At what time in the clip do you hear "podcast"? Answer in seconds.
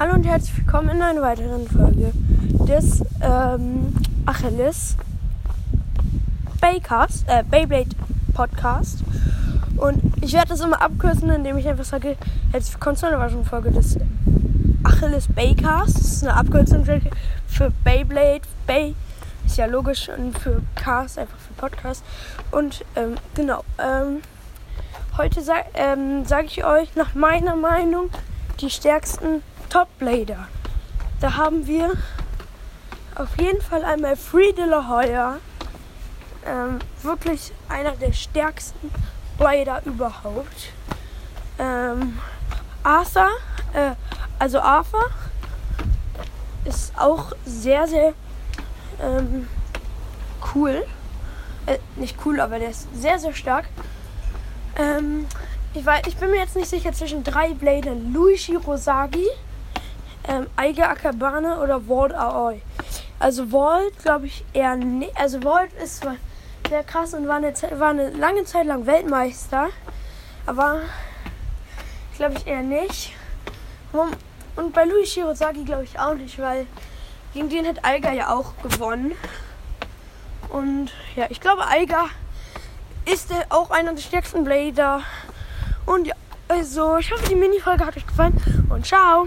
8.32-9.02, 21.54-22.04